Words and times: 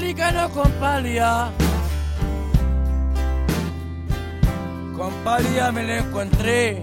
americano 0.00 0.48
con 0.48 0.72
palia. 0.80 1.52
Con 4.96 5.12
palia 5.22 5.70
me 5.72 5.82
lo 5.82 5.92
encontré. 5.92 6.82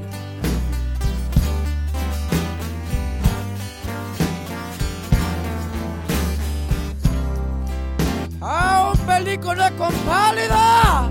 A 8.39 8.91
un 8.93 8.99
película 8.99 9.71
con 9.71 9.93
pálida. 10.05 11.09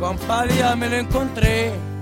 Con 0.00 0.18
pálida 0.26 0.74
me 0.74 0.88
lo 0.88 0.96
encontré. 0.96 1.93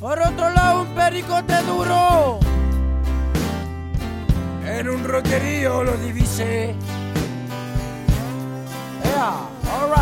Por 0.00 0.16
otro 0.20 0.50
lado, 0.50 0.82
un 0.82 0.94
pericote 0.94 1.60
duro. 1.62 2.38
En 4.64 4.88
un 4.88 5.02
roquerío 5.02 5.82
lo 5.82 5.96
divisé. 5.96 6.76
Yeah, 9.02 9.48
all 9.72 9.88
right. 9.90 9.97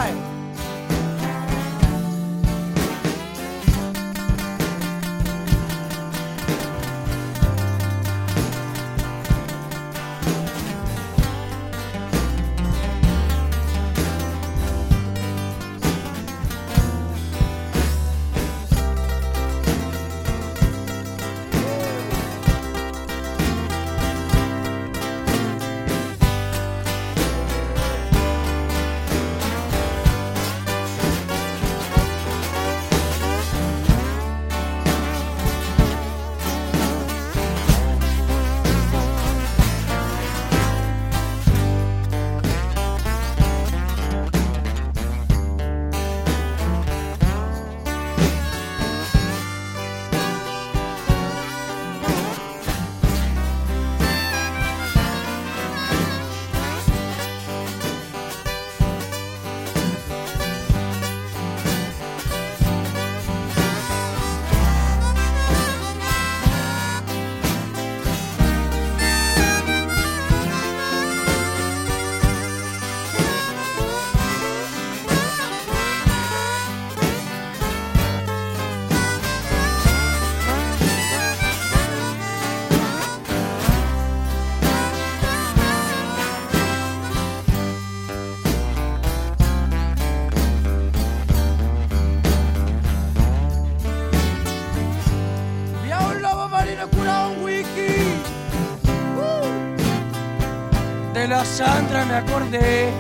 De 101.27 101.35
la 101.35 101.45
Sandra 101.45 102.05
me 102.05 102.15
acordé. 102.15 102.93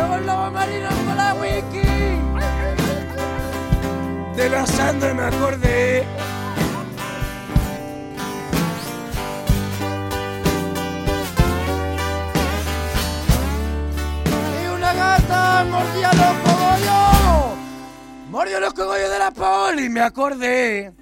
A 0.00 0.06
un 0.06 0.26
lobo 0.26 0.50
marino 0.52 0.88
con 0.88 1.16
la 1.18 1.34
wiki. 1.34 1.82
De 4.36 4.48
la 4.48 4.66
Sandra 4.66 5.12
me 5.12 5.24
acordé. 5.24 6.06
Y 14.62 14.66
una 14.66 14.94
gata 14.94 15.64
mordía 15.70 16.10
los 16.14 16.43
cogollos. 18.44 18.50
Mordió 18.50 18.60
los 18.60 18.74
cogollos 18.74 19.10
de 19.10 19.18
la 19.18 19.30
poli, 19.30 19.88
me 19.88 20.00
acordé. 20.00 20.92